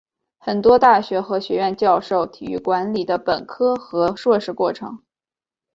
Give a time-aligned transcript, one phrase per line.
[0.39, 5.03] 很多大学和学院教授体育管理的本科和硕士课程。